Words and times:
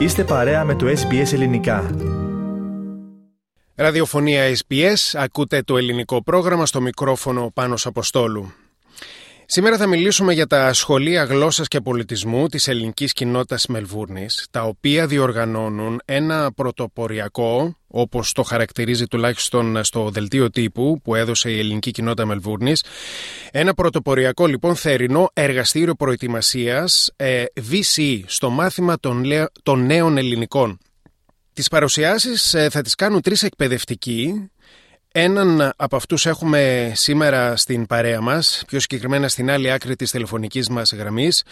Είστε 0.00 0.24
παρέα 0.24 0.64
με 0.64 0.74
το 0.74 0.86
SBS 0.86 1.32
Ελληνικά. 1.32 1.90
Ραδιοφωνία 3.74 4.56
SBS, 4.56 4.94
ακούτε 5.12 5.62
το 5.62 5.76
ελληνικό 5.76 6.22
πρόγραμμα 6.22 6.66
στο 6.66 6.80
μικρόφωνο 6.80 7.50
Πάνος 7.54 7.86
Αποστόλου. 7.86 8.52
Σήμερα 9.52 9.76
θα 9.76 9.86
μιλήσουμε 9.86 10.32
για 10.32 10.46
τα 10.46 10.72
σχολεία 10.72 11.24
γλώσσας 11.24 11.68
και 11.68 11.80
πολιτισμού 11.80 12.48
της 12.48 12.68
ελληνικής 12.68 13.12
κοινότητας 13.12 13.66
Μελβούρνης, 13.66 14.46
τα 14.50 14.62
οποία 14.62 15.06
διοργανώνουν 15.06 16.00
ένα 16.04 16.52
πρωτοποριακό, 16.52 17.76
όπως 17.86 18.32
το 18.32 18.42
χαρακτηρίζει 18.42 19.06
τουλάχιστον 19.06 19.84
στο 19.84 20.10
δελτίο 20.10 20.50
τύπου 20.50 21.00
που 21.04 21.14
έδωσε 21.14 21.50
η 21.50 21.58
ελληνική 21.58 21.90
κοινότητα 21.90 22.26
Μελβούρνης, 22.26 22.84
ένα 23.50 23.74
πρωτοποριακό 23.74 24.46
λοιπόν 24.46 24.76
θερινό 24.76 25.30
εργαστήριο 25.32 25.94
προετοιμασίας 25.94 27.12
ε, 27.16 27.44
VC 27.70 28.20
στο 28.26 28.50
μάθημα 28.50 28.98
των, 28.98 29.24
των 29.62 29.86
νέων 29.86 30.16
ελληνικών. 30.16 30.78
Τις 31.52 31.68
παρουσιάσεις 31.68 32.54
ε, 32.54 32.68
θα 32.70 32.82
τις 32.82 32.94
κάνουν 32.94 33.20
τρεις 33.20 33.42
εκπαιδευτικοί 33.42 34.50
Έναν 35.12 35.72
από 35.76 35.96
αυτούς 35.96 36.26
έχουμε 36.26 36.92
σήμερα 36.94 37.56
στην 37.56 37.86
παρέα 37.86 38.20
μας, 38.20 38.64
πιο 38.66 38.80
συγκεκριμένα 38.80 39.28
στην 39.28 39.50
άλλη 39.50 39.70
άκρη 39.70 39.96
της 39.96 40.10
τηλεφωνικής 40.10 40.68
μας 40.68 40.92
γραμμής. 40.92 41.44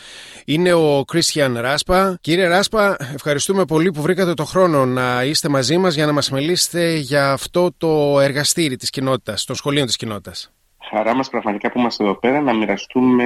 Είναι 0.44 0.72
ο 0.72 1.04
Κρίστιαν 1.06 1.58
Ράσπα. 1.60 2.18
Κύριε 2.20 2.46
Ράσπα, 2.46 2.96
ευχαριστούμε 3.14 3.64
πολύ 3.64 3.90
που 3.90 4.02
βρήκατε 4.02 4.34
το 4.34 4.44
χρόνο 4.44 4.86
να 4.86 5.24
είστε 5.24 5.48
μαζί 5.48 5.76
μας 5.76 5.94
για 5.94 6.06
να 6.06 6.12
μας 6.12 6.30
μιλήσετε 6.30 6.94
για 6.94 7.32
αυτό 7.32 7.72
το 7.76 8.20
εργαστήρι 8.20 8.76
της 8.76 8.90
κοινότητας, 8.90 9.44
των 9.44 9.56
σχολείων 9.56 9.86
της 9.86 9.96
κοινότητας. 9.96 10.52
Χαρά 10.90 11.14
μας 11.14 11.30
πραγματικά 11.30 11.70
που 11.70 11.78
είμαστε 11.78 12.04
εδώ 12.04 12.14
πέρα 12.18 12.40
να 12.40 12.54
μοιραστούμε 12.54 13.24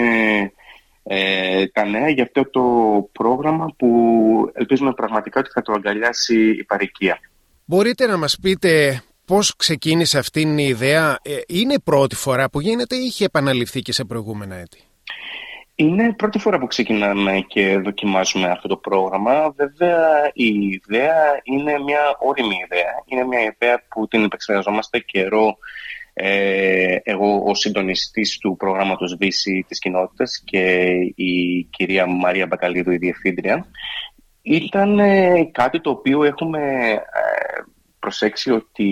ε, 1.02 1.66
τα 1.66 1.84
νέα 1.84 2.08
για 2.08 2.22
αυτό 2.22 2.50
το 2.50 2.62
πρόγραμμα 3.12 3.66
που 3.76 3.88
ελπίζουμε 4.52 4.92
πραγματικά 4.92 5.40
ότι 5.40 5.50
θα 5.50 5.62
το 5.62 5.72
αγκαλιάσει 5.72 6.50
η 6.50 6.64
παροικία. 6.64 7.20
Μπορείτε 7.64 8.06
να 8.06 8.16
μας 8.16 8.38
πείτε 8.42 9.02
πώς 9.26 9.56
ξεκίνησε 9.56 10.18
αυτήν 10.18 10.58
η 10.58 10.64
ιδέα; 10.64 11.18
Ε, 11.22 11.30
είναι 11.46 11.78
πρώτη 11.78 12.14
φορά 12.14 12.50
που 12.50 12.60
γίνεται 12.60 12.96
ή 12.96 13.04
είχε 13.04 13.24
επαναληφθεί 13.24 13.80
και 13.80 13.92
σε 13.92 14.04
προηγούμενα 14.04 14.54
έτη; 14.54 14.78
Είναι 15.74 16.12
πρώτη 16.12 16.38
φορά 16.38 16.58
που 16.58 16.66
ξεκινάμε 16.66 17.44
και 17.48 17.78
δοκιμάζουμε 17.78 18.48
αυτό 18.48 18.68
το 18.68 18.76
πρόγραμμα. 18.76 19.50
Βέβαια 19.56 20.30
η 20.32 20.46
ιδέα 20.46 21.40
είναι 21.42 21.78
μια 21.78 22.16
όρημη 22.18 22.56
ιδέα. 22.64 23.02
Είναι 23.06 23.24
μια 23.24 23.40
ιδέα 23.40 23.82
που 23.88 24.08
την 24.08 24.24
επεξεργαζόμαστε 24.24 24.98
καιρό 24.98 25.56
ε, 26.14 26.96
εγώ 27.02 27.42
ο 27.46 27.54
συντονιστής 27.54 28.38
του 28.38 28.56
προγράμματος 28.56 29.16
VC 29.20 29.60
της 29.68 29.78
κοινότητας 29.78 30.42
και 30.44 30.90
η 31.14 31.62
κυρία 31.70 32.06
Μαρία 32.06 32.46
Μπακαλίδου 32.46 32.90
η 32.90 32.96
διευθύντρια 32.96 33.66
ήταν 34.42 34.98
ε, 34.98 35.44
κάτι 35.52 35.80
το 35.80 35.90
οποίο 35.90 36.24
έχουμε 36.24 36.60
προσέξει 38.02 38.50
ότι 38.50 38.84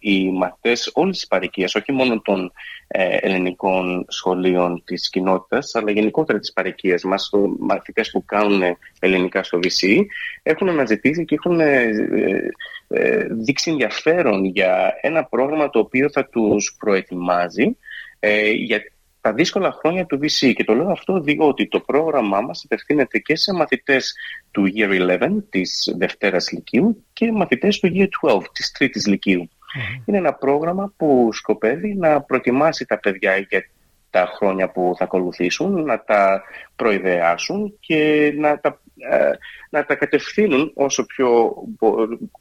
οι 0.00 0.30
μαθητές 0.30 0.90
όλες 0.94 1.16
τις 1.16 1.26
παροικίες, 1.26 1.74
όχι 1.74 1.92
μόνο 1.92 2.20
των 2.20 2.52
ε, 2.88 3.16
ελληνικών 3.20 4.04
σχολείων 4.08 4.82
της 4.84 5.10
κοινότητας, 5.10 5.74
αλλά 5.74 5.90
γενικότερα 5.90 6.38
τις 6.38 6.52
παροικίες 6.52 7.04
μας, 7.04 7.28
το, 7.30 7.56
μαθητές 7.58 8.10
που 8.10 8.24
κάνουν 8.24 8.62
ελληνικά 9.00 9.42
στο 9.42 9.58
VC, 9.62 10.04
έχουν 10.42 10.68
αναζητήσει 10.68 11.24
και 11.24 11.34
έχουν 11.34 11.60
ε, 11.60 11.90
ε, 12.88 13.26
δείξει 13.30 13.70
ενδιαφέρον 13.70 14.44
για 14.44 14.98
ένα 15.00 15.24
πρόγραμμα 15.24 15.70
το 15.70 15.78
οποίο 15.78 16.10
θα 16.10 16.28
τους 16.28 16.76
προετοιμάζει 16.78 17.76
για 18.64 18.82
τα 19.26 19.32
δύσκολα 19.32 19.72
χρόνια 19.72 20.06
του 20.06 20.18
VC. 20.22 20.52
Και 20.54 20.64
το 20.64 20.74
λέω 20.74 20.90
αυτό 20.90 21.20
διότι 21.20 21.68
το 21.68 21.80
πρόγραμμά 21.80 22.40
μας 22.40 22.62
απευθύνεται 22.64 23.18
και 23.18 23.36
σε 23.36 23.52
μαθητές 23.52 24.14
του 24.50 24.72
Year 24.76 25.18
11 25.20 25.28
της 25.50 25.94
Δευτέρας 25.98 26.52
Λυκείου 26.52 27.04
και 27.12 27.32
μαθητές 27.32 27.78
του 27.78 27.90
Year 27.94 28.30
12 28.30 28.40
της 28.52 28.72
Τρίτης 28.72 29.06
Είναι 30.04 30.18
ένα 30.18 30.32
πρόγραμμα 30.32 30.92
που 30.96 31.28
σκοπεύει 31.32 31.94
να 31.94 32.20
προετοιμάσει 32.20 32.84
τα 32.84 32.98
παιδιά 32.98 33.36
για 33.36 33.68
τα 34.10 34.32
χρόνια 34.36 34.70
που 34.70 34.94
θα 34.98 35.04
ακολουθήσουν, 35.04 35.84
να 35.84 36.04
τα 36.04 36.42
προειδεάσουν 36.76 37.76
και 37.80 38.32
να 38.36 38.60
τα, 38.60 38.80
ε, 39.10 39.30
να 39.70 39.84
τα 39.84 39.94
κατευθύνουν 39.94 40.72
όσο 40.74 41.06
πιο 41.06 41.54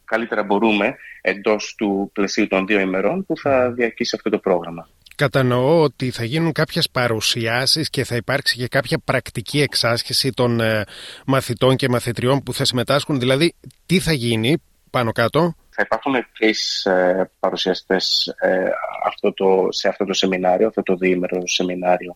καλύτερα 0.05 0.43
μπορούμε 0.43 0.95
εντός 1.21 1.75
του 1.77 2.09
πλαισίου 2.13 2.47
των 2.47 2.65
δύο 2.65 2.79
ημερών 2.79 3.25
που 3.25 3.37
θα 3.37 3.71
διαρκήσει 3.71 4.15
αυτό 4.15 4.29
το 4.29 4.37
πρόγραμμα. 4.37 4.89
Κατανοώ 5.15 5.81
ότι 5.81 6.11
θα 6.11 6.23
γίνουν 6.23 6.51
κάποιες 6.51 6.89
παρουσιάσεις 6.89 7.89
και 7.89 8.03
θα 8.03 8.15
υπάρξει 8.15 8.57
και 8.57 8.67
κάποια 8.67 8.99
πρακτική 9.05 9.61
εξάσκηση 9.61 10.31
των 10.31 10.59
ε, 10.59 10.83
μαθητών 11.25 11.75
και 11.75 11.89
μαθητριών 11.89 12.43
που 12.43 12.53
θα 12.53 12.65
συμμετάσχουν. 12.65 13.19
Δηλαδή, 13.19 13.53
τι 13.85 13.99
θα 13.99 14.13
γίνει 14.13 14.57
πάνω 14.89 15.11
κάτω; 15.11 15.55
Θα 15.75 15.81
υπάρχουν 15.85 16.25
τρεις 16.37 16.85
ε, 16.85 17.31
παρουσιαστές 17.39 18.35
ε, 18.39 18.69
αυτό 19.05 19.33
το, 19.33 19.67
σε 19.69 19.87
αυτό 19.87 20.05
το 20.05 20.13
σεμινάριο, 20.13 20.67
αυτό 20.67 20.83
το 20.83 20.95
διήμερο 20.95 21.47
σεμινάριο. 21.47 22.15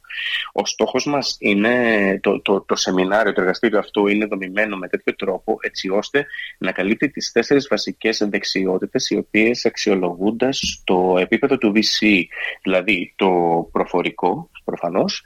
Ο 0.53 0.65
στόχος 0.65 1.05
μας 1.05 1.37
είναι, 1.39 2.19
το, 2.23 2.41
το, 2.41 2.61
το 2.61 2.75
σεμινάριο, 2.75 3.33
το 3.33 3.41
εργαστήριο 3.41 3.79
αυτό 3.79 4.07
είναι 4.07 4.25
δομημένο 4.25 4.77
με 4.77 4.87
τέτοιο 4.87 5.15
τρόπο 5.15 5.57
έτσι 5.61 5.89
ώστε 5.89 6.25
να 6.57 6.71
καλύπτει 6.71 7.09
τις 7.09 7.31
τέσσερις 7.31 7.67
βασικές 7.69 8.27
δεξιότητες 8.29 9.09
οι 9.09 9.17
οποίες 9.17 9.65
αξιολογούνται 9.65 10.49
στο 10.51 11.17
επίπεδο 11.19 11.57
του 11.57 11.73
VC, 11.75 12.23
δηλαδή 12.63 13.13
το 13.15 13.29
προφορικό 13.71 14.49
προφανώς, 14.63 15.23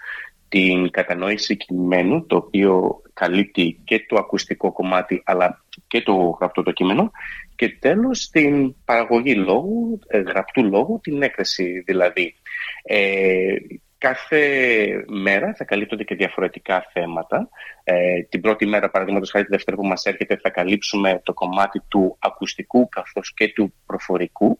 την 0.53 0.91
κατανόηση 0.91 1.57
κειμένου, 1.57 2.25
το 2.25 2.35
οποίο 2.35 3.01
καλύπτει 3.13 3.81
και 3.83 4.05
το 4.07 4.15
ακουστικό 4.15 4.71
κομμάτι 4.71 5.21
αλλά 5.25 5.63
και 5.87 6.01
το 6.01 6.13
γραπτό 6.39 6.63
το 6.63 6.71
κείμενο 6.71 7.11
και 7.55 7.69
τέλος 7.79 8.29
την 8.29 8.75
παραγωγή 8.85 9.35
λόγου, 9.35 9.99
ε, 10.07 10.19
γραπτού 10.19 10.63
λόγου, 10.63 10.99
την 11.03 11.21
έκθεση 11.21 11.83
δηλαδή. 11.85 12.35
Ε, 12.83 13.55
κάθε 13.97 14.45
μέρα 15.07 15.53
θα 15.57 15.63
καλύπτονται 15.63 16.03
και 16.03 16.15
διαφορετικά 16.15 16.89
θέματα. 16.93 17.49
Ε, 17.83 18.21
την 18.29 18.41
πρώτη 18.41 18.65
μέρα, 18.65 18.89
παραδείγματος 18.89 19.31
χάρη 19.31 19.45
τη 19.45 19.51
δεύτερη 19.51 19.77
που 19.77 19.87
μας 19.87 20.05
έρχεται, 20.05 20.37
θα 20.37 20.49
καλύψουμε 20.49 21.21
το 21.23 21.33
κομμάτι 21.33 21.81
του 21.87 22.17
ακουστικού 22.19 22.89
καθώς 22.89 23.33
και 23.33 23.53
του 23.53 23.73
προφορικού 23.85 24.59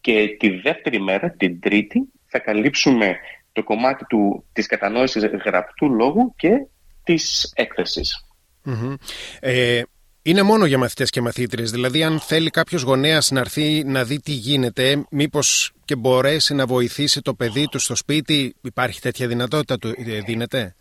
και 0.00 0.36
τη 0.38 0.48
δεύτερη 0.48 1.00
μέρα, 1.00 1.30
την 1.30 1.60
τρίτη, 1.60 2.12
θα 2.26 2.38
καλύψουμε 2.38 3.16
το 3.52 3.62
κομμάτι 3.62 4.04
του, 4.04 4.44
της 4.52 4.66
κατανόησης 4.66 5.22
γραπτού 5.44 5.94
λόγου 5.94 6.34
και 6.36 6.50
της 7.04 7.52
εκθεσης 7.54 8.26
Ε, 9.40 9.82
είναι 10.22 10.42
μόνο 10.42 10.64
για 10.64 10.78
μαθητές 10.78 11.10
και 11.10 11.20
μαθήτριες, 11.20 11.70
δηλαδή 11.70 12.02
αν 12.02 12.20
θέλει 12.20 12.50
κάποιος 12.50 12.82
γονέας 12.82 13.30
να 13.30 13.40
έρθει 13.40 13.84
να 13.84 14.04
δει 14.04 14.20
τι 14.20 14.32
γίνεται, 14.32 15.04
μήπως 15.10 15.72
και 15.84 15.96
μπορέσει 15.96 16.54
να 16.54 16.66
βοηθήσει 16.66 17.20
το 17.20 17.34
παιδί 17.34 17.66
του 17.70 17.78
στο 17.78 17.94
σπίτι, 17.94 18.54
υπάρχει 18.62 19.00
τέτοια 19.00 19.26
δυνατότητα, 19.26 19.78
του 19.78 19.88
ε, 19.88 20.20
δίνεται; 20.20 20.74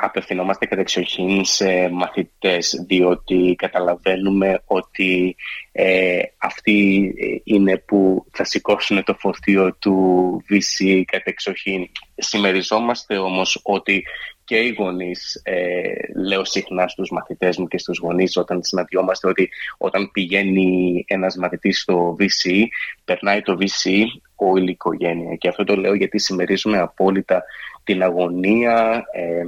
Απευθυνόμαστε 0.00 0.66
κατεξοχήν 0.66 1.44
σε 1.44 1.88
μαθητές 1.88 2.84
διότι 2.86 3.54
καταλαβαίνουμε 3.58 4.62
ότι 4.66 5.36
ε, 5.72 6.20
αυτοί 6.38 7.12
ε, 7.18 7.40
είναι 7.44 7.76
που 7.76 8.26
θα 8.32 8.44
σηκώσουν 8.44 9.04
το 9.04 9.14
φορτίο 9.14 9.74
του 9.74 10.36
VC 10.50 11.02
κατεξοχήν. 11.06 11.88
Συμμεριζόμαστε 12.14 13.16
όμως 13.16 13.60
ότι 13.62 14.04
και 14.44 14.56
οι 14.56 14.74
γονείς, 14.78 15.40
ε, 15.44 16.20
λέω 16.24 16.44
συχνά 16.44 16.88
στους 16.88 17.10
μαθητές 17.10 17.56
μου 17.58 17.66
και 17.66 17.78
στους 17.78 17.98
γονείς 17.98 18.36
όταν 18.36 18.62
συναντιόμαστε 18.62 19.28
ότι 19.28 19.48
όταν 19.78 20.10
πηγαίνει 20.10 21.04
ένας 21.06 21.36
μαθητής 21.36 21.80
στο 21.80 22.16
VC, 22.18 22.64
περνάει 23.04 23.40
το 23.40 23.58
VC 23.60 23.90
όλη 24.34 24.68
η 24.68 24.70
οικογένεια. 24.70 25.34
Και 25.34 25.48
αυτό 25.48 25.64
το 25.64 25.76
λέω 25.76 25.94
γιατί 25.94 26.18
συμμερίζουμε 26.18 26.78
απόλυτα 26.78 27.42
την 27.84 28.02
αγωνία 28.02 29.04
ε, 29.12 29.42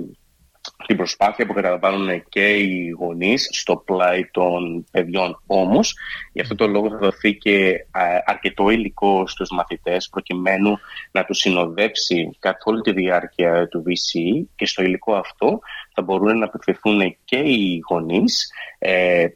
την 0.87 0.97
προσπάθεια 0.97 1.47
που 1.47 1.53
καταλαμβάνουν 1.53 2.25
και 2.29 2.49
οι 2.49 2.89
γονείς 2.99 3.49
στο 3.53 3.77
πλάι 3.77 4.27
των 4.31 4.85
παιδιών. 4.91 5.43
Όμως, 5.47 5.95
γι' 6.33 6.41
αυτό 6.41 6.55
το 6.55 6.67
λόγο 6.67 6.89
θα 6.89 6.97
δοθεί 6.97 7.35
και 7.35 7.87
αρκετό 8.25 8.71
υλικό 8.71 9.27
στους 9.27 9.51
μαθητές 9.51 10.09
προκειμένου 10.09 10.79
να 11.11 11.25
τους 11.25 11.39
συνοδεύσει 11.39 12.37
καθ' 12.39 12.67
όλη 12.67 12.81
τη 12.81 12.93
διάρκεια 12.93 13.69
του 13.69 13.83
VC 13.87 14.45
και 14.57 14.67
στο 14.67 14.83
υλικό 14.83 15.15
αυτό 15.15 15.61
θα 15.95 16.03
μπορούν 16.03 16.39
να 16.39 16.45
απευθυνθούν 16.45 17.17
και 17.25 17.37
οι 17.37 17.83
γονείς 17.89 18.51
ε, 18.79 19.27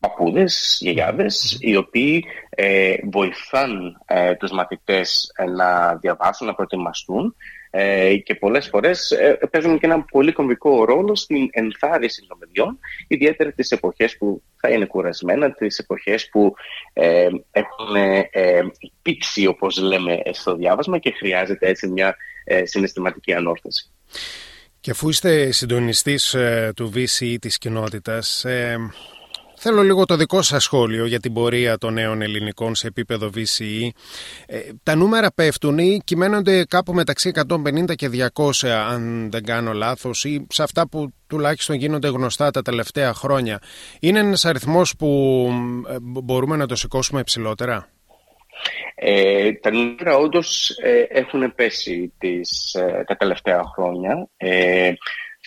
παππούδες, 0.00 0.78
γιαγιάδες, 0.80 1.56
οι 1.60 1.76
οποίοι 1.76 2.24
ε, 2.50 2.94
βοηθάν 3.12 4.00
ε, 4.06 4.34
τους 4.34 4.50
μαθητές 4.50 5.32
ε, 5.36 5.44
να 5.44 5.96
διαβάσουν, 5.96 6.46
να 6.46 6.54
προετοιμαστούν 6.54 7.34
ε, 7.70 8.16
και 8.16 8.34
πολλές 8.34 8.68
φορές 8.68 9.10
ε, 9.10 9.38
παίζουν 9.50 9.78
και 9.78 9.86
ένα 9.86 10.04
πολύ 10.04 10.32
κομβικό 10.32 10.84
ρόλο 10.84 11.14
στην 11.14 11.48
ενθάρρυνση 11.50 12.24
των 12.28 12.38
παιδιών, 12.38 12.78
ιδιαίτερα 13.08 13.52
τις 13.52 13.70
εποχές 13.70 14.16
που 14.16 14.42
θα 14.56 14.68
είναι 14.68 14.84
κουρασμένα, 14.84 15.52
τις 15.52 15.78
εποχές 15.78 16.28
που 16.28 16.54
ε, 16.92 17.28
έχουν 17.50 17.94
ε, 18.30 18.60
πήξει, 19.02 19.46
όπως 19.46 19.78
λέμε, 19.78 20.20
στο 20.30 20.54
διάβασμα 20.56 20.98
και 20.98 21.10
χρειάζεται 21.10 21.68
έτσι 21.68 21.88
μια 21.88 22.16
ε, 22.44 22.64
συναισθηματική 22.66 23.32
ανόρθωση. 23.32 23.90
Και 24.80 24.90
αφού 24.90 25.08
είστε 25.08 25.52
συντονιστής 25.52 26.36
του 26.76 26.92
VC 26.94 27.36
της 27.40 27.58
κοινότητας, 27.58 28.44
Θέλω 29.62 29.82
λίγο 29.82 30.04
το 30.04 30.16
δικό 30.16 30.42
σας 30.42 30.62
σχόλιο 30.62 31.06
για 31.06 31.20
την 31.20 31.32
πορεία 31.32 31.78
των 31.78 31.92
νέων 31.92 32.22
ελληνικών 32.22 32.74
σε 32.74 32.86
επίπεδο 32.86 33.30
VCE. 33.34 33.88
Ε, 34.46 34.58
τα 34.82 34.94
νούμερα 34.94 35.32
πέφτουν 35.32 35.78
ή 35.78 36.00
κυμαίνονται 36.04 36.64
κάπου 36.64 36.92
μεταξύ 36.92 37.32
150 37.48 37.94
και 37.94 38.10
200 38.34 38.68
αν 38.68 39.30
δεν 39.30 39.44
κάνω 39.44 39.72
λάθος 39.72 40.24
ή 40.24 40.46
σε 40.50 40.62
αυτά 40.62 40.88
που 40.88 41.12
τουλάχιστον 41.26 41.76
γίνονται 41.76 42.08
γνωστά 42.08 42.50
τα 42.50 42.62
τελευταία 42.62 43.14
χρόνια. 43.14 43.58
Είναι 44.00 44.18
ένας 44.18 44.44
αριθμός 44.44 44.96
που 44.96 45.50
ε, 45.88 45.96
μπορούμε 46.00 46.56
να 46.56 46.66
το 46.66 46.76
σηκώσουμε 46.76 47.20
υψηλότερα; 47.20 47.88
Ε, 48.94 49.52
τα 49.52 49.70
νούμερα 49.70 50.16
όντως 50.16 50.70
ε, 50.70 51.06
έχουν 51.08 51.54
πέσει 51.54 52.12
τις, 52.18 52.74
ε, 52.74 53.04
τα 53.06 53.16
τελευταία 53.16 53.62
χρόνια. 53.74 54.28
Ε, 54.36 54.92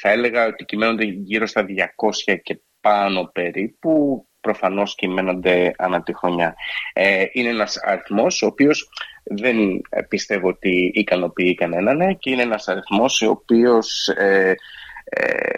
θα 0.02 0.10
έλεγα 0.10 0.46
ότι 0.46 0.66
κυμαίνονται 0.66 1.04
γύρω 1.04 1.46
στα 1.46 1.66
200 1.66 2.40
και 2.44 2.60
πάνω 2.84 3.30
περίπου, 3.34 4.26
προφανώς 4.42 4.96
κυμαίνονται 4.96 5.74
ανά 5.78 6.04
τη 6.04 6.16
χρονιά. 6.16 6.56
Ε, 6.94 7.26
είναι 7.32 7.50
ένας 7.50 7.78
αριθμός 7.78 8.42
ο 8.42 8.46
οποίος 8.48 8.90
δεν 9.24 9.58
πιστεύω 10.10 10.48
ότι 10.48 10.92
ικανοποιεί 10.94 11.56
κανέναν 11.56 12.18
και 12.18 12.30
είναι 12.30 12.42
ένας 12.42 12.68
αριθμός 12.68 13.22
ο 13.22 13.30
οποίος 13.30 14.08
ε, 14.08 14.56
ε, 15.04 15.54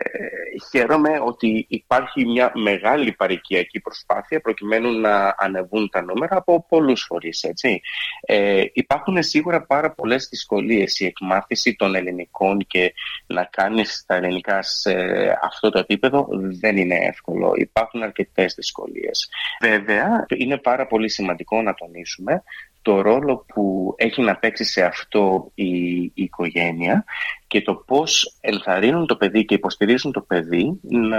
χαίρομαι 0.71 1.19
ότι 1.25 1.65
υπάρχει 1.69 2.25
μια 2.25 2.51
μεγάλη 2.53 3.11
παρικιακή 3.11 3.79
προσπάθεια 3.79 4.41
προκειμένου 4.41 4.99
να 4.99 5.35
ανεβούν 5.37 5.89
τα 5.89 6.01
νούμερα 6.01 6.37
από 6.37 6.65
πολλούς 6.69 7.03
φορείς. 7.03 7.43
Έτσι. 7.43 7.81
Ε, 8.21 8.63
υπάρχουν 8.73 9.23
σίγουρα 9.23 9.65
πάρα 9.65 9.91
πολλές 9.91 10.27
δυσκολίες 10.29 10.99
η 10.99 11.05
εκμάθηση 11.05 11.75
των 11.75 11.95
ελληνικών 11.95 12.57
και 12.67 12.93
να 13.27 13.43
κάνεις 13.43 14.03
τα 14.07 14.15
ελληνικά 14.15 14.61
σε 14.61 14.93
αυτό 15.41 15.69
το 15.69 15.79
επίπεδο 15.79 16.27
δεν 16.31 16.77
είναι 16.77 16.95
εύκολο. 16.95 17.51
Υπάρχουν 17.55 18.03
αρκετές 18.03 18.53
δυσκολίες. 18.53 19.29
Βέβαια, 19.61 20.25
είναι 20.37 20.57
πάρα 20.57 20.87
πολύ 20.87 21.09
σημαντικό 21.09 21.61
να 21.61 21.73
τονίσουμε 21.73 22.43
το 22.85 23.01
ρόλο 23.01 23.45
που 23.47 23.93
έχει 23.97 24.21
να 24.21 24.35
παίξει 24.35 24.63
σε 24.63 24.83
αυτό 24.83 25.51
η, 25.53 26.11
οικογένεια 26.13 27.05
και 27.47 27.61
το 27.61 27.75
πώς 27.75 28.37
ενθαρρύνουν 28.41 29.07
το 29.07 29.15
παιδί 29.15 29.45
και 29.45 29.53
υποστηρίζουν 29.53 30.11
το 30.11 30.21
παιδί 30.21 30.79
να 30.81 31.17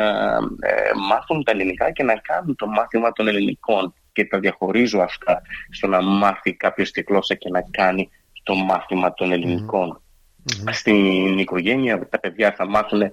ε, 0.60 0.90
μάθουν 1.08 1.44
τα 1.44 1.50
ελληνικά 1.50 1.90
και 1.90 2.02
να 2.02 2.14
κάνουν 2.14 2.56
το 2.56 2.66
μάθημα 2.66 3.12
των 3.12 3.28
ελληνικών. 3.28 3.94
Και 4.12 4.24
τα 4.24 4.38
διαχωρίζω 4.38 5.00
αυτά 5.00 5.42
στο 5.70 5.86
να 5.86 6.02
μάθει 6.02 6.54
κάποιος 6.54 6.90
τη 6.90 7.00
γλώσσα 7.00 7.34
και 7.34 7.48
να 7.50 7.62
κάνει 7.70 8.10
το 8.42 8.54
μάθημα 8.54 9.14
των 9.14 9.32
ελληνικων 9.32 10.02
Στην 10.70 11.38
οικογένεια 11.38 12.08
τα 12.08 12.20
παιδιά 12.20 12.54
θα 12.56 12.68
μάθουν 12.68 13.02
ε, 13.02 13.10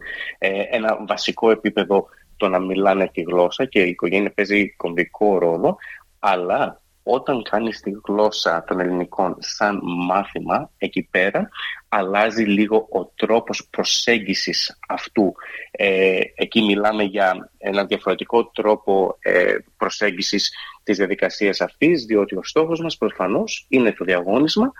ένα 0.72 0.98
βασικό 1.08 1.52
επίπεδο 1.52 2.06
το 2.38 2.48
να 2.48 2.60
μιλάνε 2.60 3.10
τη 3.14 3.22
γλώσσα 3.22 3.66
και 3.66 3.80
η 3.80 3.90
οικογένεια 3.90 4.34
παίζει 4.34 4.76
κομβικό 4.76 5.38
ρόλο 5.38 5.78
αλλά 6.20 6.83
όταν 7.04 7.44
κάνεις 7.44 7.80
τη 7.82 7.92
γλώσσα 8.08 8.64
των 8.68 8.80
ελληνικών 8.80 9.36
σαν 9.40 9.80
μάθημα 9.84 10.70
εκεί 10.78 11.08
πέρα 11.12 11.50
αλλάζει 11.90 12.44
λίγο 12.44 12.88
ο 12.90 13.06
τρόπος 13.06 13.68
προσέγγισης 13.70 14.80
αυτού. 14.88 15.34
Ε, 15.72 16.20
εκεί 16.36 16.62
μιλάμε 16.62 17.04
για 17.04 17.52
ένα 17.58 17.86
διαφορετικό 17.86 18.46
τρόπο 18.46 19.18
ε, 19.20 19.56
προσέγγισης 19.78 20.52
της 20.84 20.98
διαδικασίας 20.98 21.62
αυτής 21.62 22.06
διότι 22.06 22.36
ο 22.36 22.44
στόχος 22.44 22.82
μας 22.82 22.98
προφανώς 22.98 23.66
είναι 23.70 23.92
το 23.92 24.06
διαγώνισμα 24.06 24.72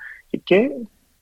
και 0.44 0.70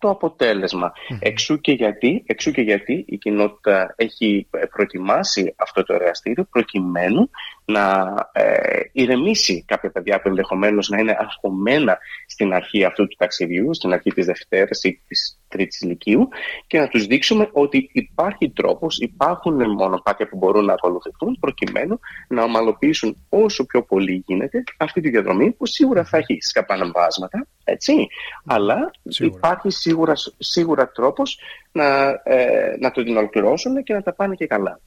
το 0.02 0.10
αποτελεσμα 0.10 0.92
Εξού 1.20 1.60
και, 1.60 1.72
γιατί, 1.72 2.24
εξού 2.26 2.52
και 2.52 2.62
γιατί 2.62 3.06
η 3.08 3.18
κοινότητα 3.18 3.94
έχει 3.98 4.48
προετοιμάσει 4.72 5.54
αυτό 5.58 5.84
το 5.84 5.94
εργαστήριο 5.94 6.48
προκειμένου 6.52 7.30
να 7.66 8.16
ε, 8.32 8.80
ηρεμήσει 8.92 9.64
κάποια 9.68 9.92
παιδιά 9.92 10.22
που 10.22 10.28
ενδεχομένως 10.28 10.90
να 10.90 10.98
είναι 10.98 11.16
αγχωμένα 11.20 11.98
στην 12.28 12.54
αρχή 12.54 12.84
αυτού 12.84 13.08
του 13.08 13.16
ταξιδιού, 13.18 13.74
στην 13.74 13.94
αρχή 13.94 14.12
της 14.12 14.26
Δευτέρας 14.26 14.84
ή 14.84 15.02
της 15.08 15.40
Τρίτης 15.48 15.82
Λυκείου 15.82 16.28
και 16.68 16.80
να 16.80 16.88
τους 16.88 17.06
δείξουμε 17.06 17.50
ότι 17.52 17.90
υπάρχει 17.94 18.50
τρόπος, 18.50 19.00
υπάρχουν 19.00 19.72
μονοπάτια 19.72 20.30
που 20.30 20.38
μπορούν 20.38 20.66
να 20.66 20.74
ακολουθηθούν 20.74 21.38
προκειμένου 21.40 22.00
να 22.28 22.44
ομαλοποιήσουν 22.44 23.18
όσο 23.30 23.66
πιο 23.66 23.84
πολύ 23.84 24.24
γίνεται 24.26 24.64
αυτή 24.78 25.02
τη 25.02 25.10
διαδρομή 25.10 25.52
που 25.52 25.66
σίγουρα 25.66 26.04
θα 26.04 26.18
έχει 26.18 26.38
σκαπαναμπάσματα, 26.40 27.48
έτσι, 27.72 28.08
αλλά 28.46 28.92
υπάρχει 29.20 29.70
σίγουρα, 29.70 30.14
σίγουρα 30.38 30.92
τρόπος 30.92 31.38
να, 31.72 32.10
ε, 32.24 32.76
να 32.80 32.92
το 32.92 33.04
την 33.04 33.18
ολοκληρώσουν 33.18 33.84
και 33.84 33.94
να 33.94 34.02
τα 34.02 34.14
πάνε 34.14 34.36
και 34.36 34.48
καλά. 34.48 34.80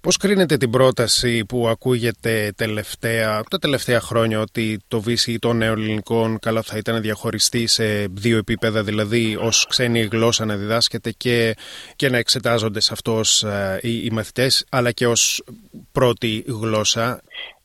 Πώς 0.00 0.16
κρίνετε 0.16 0.56
την 0.56 0.70
πρόταση 0.70 1.44
που 1.44 1.68
ακούγεται 1.68 2.52
τελευταία, 2.56 3.42
τα 3.50 3.58
τελευταία 3.58 4.00
χρόνια 4.00 4.40
ότι 4.40 4.78
το 4.88 5.02
VC 5.06 5.34
των 5.38 5.56
νεοελληνικών 5.56 6.38
καλό 6.38 6.62
θα 6.62 6.76
ήταν 6.76 6.94
να 6.94 7.00
διαχωριστεί 7.00 7.66
σε 7.66 8.06
δύο 8.06 8.38
επίπεδα, 8.38 8.82
δηλαδή 8.82 9.36
ως 9.40 9.66
ξένη 9.66 10.00
γλώσσα 10.00 10.44
να 10.44 10.56
διδάσκεται 10.56 11.10
και, 11.10 11.56
και 11.96 12.08
να 12.08 12.18
εξετάζονται 12.18 12.80
σε 12.80 12.92
αυτός 12.92 13.42
ε, 13.42 13.78
οι, 13.82 14.04
οι 14.04 14.10
μαθητές, 14.12 14.64
αλλά 14.70 14.90
και 14.90 15.06
ως 15.06 15.44
πρώτη 15.92 16.44
γλώσσα; 16.46 17.20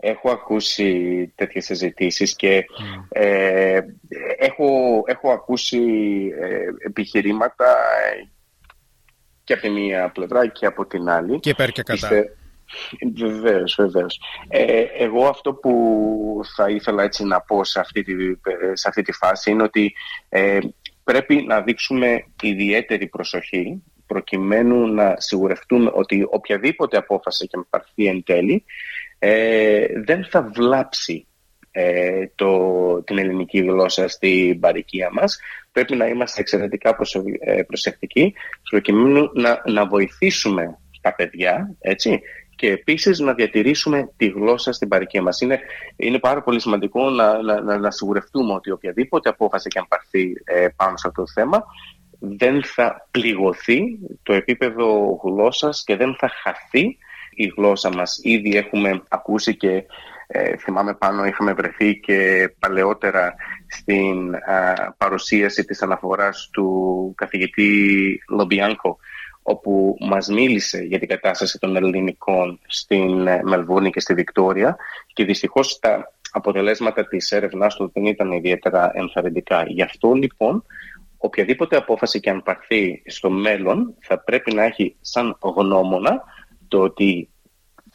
Έχω 0.07 0.31
ακούσει 0.31 1.31
τέτοιες 1.35 1.65
συζητήσεις 1.65 2.35
και 2.35 2.65
ε, 3.09 3.79
έχω, 4.37 5.03
έχω 5.05 5.31
ακούσει 5.31 5.79
ε, 6.39 6.87
επιχειρήματα 6.87 7.75
και 9.43 9.53
από 9.53 9.61
τη 9.61 9.69
μία 9.69 10.09
πλευρά 10.09 10.47
και 10.47 10.65
από 10.65 10.85
την 10.85 11.09
άλλη. 11.09 11.39
Και 11.39 11.49
υπέρ 11.49 11.69
και 11.69 11.83
κατά. 11.83 12.09
Βεβαίως, 13.15 13.75
βεβαίως. 13.79 14.19
Ε, 14.49 14.81
εγώ 14.97 15.27
αυτό 15.27 15.53
που 15.53 16.41
θα 16.55 16.69
ήθελα 16.69 17.03
έτσι 17.03 17.23
να 17.23 17.41
πω 17.41 17.63
σε 17.63 17.79
αυτή 17.79 18.03
τη, 18.03 18.13
σε 18.73 18.87
αυτή 18.87 19.01
τη 19.01 19.11
φάση 19.11 19.51
είναι 19.51 19.63
ότι 19.63 19.93
ε, 20.29 20.59
πρέπει 21.03 21.35
να 21.47 21.61
δείξουμε 21.61 22.25
ιδιαίτερη 22.41 23.07
προσοχή 23.07 23.83
προκειμένου 24.07 24.87
να 24.87 25.15
σιγουρευτούμε 25.17 25.91
ότι 25.93 26.27
οποιαδήποτε 26.29 26.97
απόφαση 26.97 27.47
και 27.47 27.57
με 27.57 27.63
πάρθει 27.69 28.05
εν 28.05 28.23
τέλει 28.23 28.65
ε, 29.27 29.85
δεν 30.05 30.25
θα 30.25 30.49
βλάψει 30.53 31.27
ε, 31.71 32.27
το, 32.35 32.49
την 33.03 33.17
ελληνική 33.17 33.59
γλώσσα 33.59 34.07
στην 34.07 34.59
παροικία 34.59 35.09
μας. 35.11 35.39
Πρέπει 35.71 35.95
να 35.95 36.07
είμαστε 36.07 36.41
εξαιρετικά 36.41 36.97
ε, 37.39 37.61
προσεκτικοί 37.63 38.33
προκειμένου 38.69 39.31
να, 39.33 39.61
να 39.65 39.87
βοηθήσουμε 39.87 40.77
τα 41.01 41.15
παιδιά 41.15 41.75
έτσι, 41.79 42.21
και 42.55 42.71
επίσης 42.71 43.19
να 43.19 43.33
διατηρήσουμε 43.33 44.11
τη 44.17 44.27
γλώσσα 44.27 44.71
στην 44.71 44.87
παροικία 44.87 45.21
μας. 45.21 45.41
Είναι, 45.41 45.59
είναι 45.95 46.19
πάρα 46.19 46.41
πολύ 46.41 46.59
σημαντικό 46.59 47.09
να, 47.09 47.41
να, 47.41 47.77
να, 47.77 47.91
σιγουρευτούμε 47.91 48.53
ότι 48.53 48.71
οποιαδήποτε 48.71 49.29
απόφαση 49.29 49.67
και 49.67 49.79
αν 49.79 49.85
πάρθει 49.87 50.33
ε, 50.43 50.67
πάνω 50.75 50.97
σε 50.97 51.07
αυτό 51.07 51.21
το 51.21 51.31
θέμα 51.31 51.63
δεν 52.19 52.63
θα 52.63 53.07
πληγωθεί 53.11 53.79
το 54.23 54.33
επίπεδο 54.33 55.19
γλώσσας 55.23 55.83
και 55.85 55.95
δεν 55.95 56.15
θα 56.19 56.29
χαθεί 56.43 56.97
η 57.35 57.53
γλώσσα 57.57 57.89
μας. 57.93 58.19
Ήδη 58.23 58.57
έχουμε 58.57 59.01
ακούσει 59.09 59.55
και 59.55 59.83
ε, 60.27 60.57
θυμάμαι 60.57 60.93
πάνω 60.93 61.25
είχαμε 61.25 61.53
βρεθεί 61.53 61.99
και 61.99 62.49
παλαιότερα 62.59 63.35
στην 63.67 64.35
παρουσίαση 64.97 65.65
της 65.65 65.81
αναφοράς 65.81 66.49
του 66.51 67.13
καθηγητή 67.17 68.21
Λομπιάνκο 68.29 68.97
όπου 69.47 69.97
μας 69.99 70.27
μίλησε 70.27 70.77
για 70.77 70.99
την 70.99 71.07
κατάσταση 71.07 71.59
των 71.59 71.75
ελληνικών 71.75 72.59
στην 72.67 73.27
ε, 73.27 73.41
Μελβούρνη 73.43 73.89
και 73.89 73.99
στη 73.99 74.13
Βικτόρια 74.13 74.77
και 75.13 75.25
δυστυχώς 75.25 75.79
τα 75.79 76.11
αποτελέσματα 76.31 77.07
της 77.07 77.31
έρευνάς 77.31 77.75
του 77.75 77.91
δεν 77.93 78.05
ήταν 78.05 78.31
ιδιαίτερα 78.31 78.91
ενθαρρυντικά. 78.93 79.63
Γι' 79.67 79.81
αυτό 79.81 80.13
λοιπόν 80.13 80.63
οποιαδήποτε 81.17 81.75
απόφαση 81.75 82.19
και 82.19 82.29
αν 82.29 82.43
πάρθει 82.43 83.01
στο 83.05 83.29
μέλλον 83.29 83.95
θα 83.99 84.19
πρέπει 84.19 84.53
να 84.53 84.63
έχει 84.63 84.95
σαν 85.01 85.37
γνώμονα 85.41 86.23
το 86.75 86.81
ότι 86.81 87.29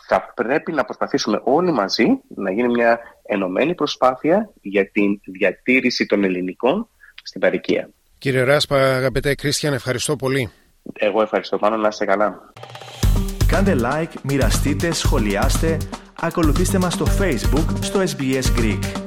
θα 0.06 0.32
πρέπει 0.34 0.72
να 0.72 0.84
προσπαθήσουμε 0.84 1.40
όλοι 1.44 1.72
μαζί 1.72 2.06
να 2.28 2.52
γίνει 2.52 2.68
μια 2.68 2.98
ενωμένη 3.22 3.74
προσπάθεια 3.74 4.50
για 4.60 4.90
την 4.90 5.20
διατήρηση 5.24 6.06
των 6.06 6.24
ελληνικών 6.24 6.88
στην 7.22 7.40
παροικία. 7.40 7.90
Κύριε 8.18 8.42
Ράσπα, 8.42 8.96
αγαπητέ 8.96 9.34
Κρίστιαν, 9.34 9.72
ευχαριστώ 9.72 10.16
πολύ. 10.16 10.50
Εγώ 10.92 11.22
ευχαριστώ 11.22 11.58
πάνω, 11.58 11.76
να 11.76 11.88
είστε 11.88 12.04
καλά. 12.04 12.52
Κάντε 13.46 13.76
like, 13.82 14.12
μοιραστείτε, 14.22 14.92
σχολιάστε, 14.92 15.76
ακολουθήστε 16.20 16.78
μας 16.78 16.94
στο 16.94 17.06
Facebook, 17.20 17.66
στο 17.80 18.00
SBS 18.00 18.58
Greek. 18.58 18.99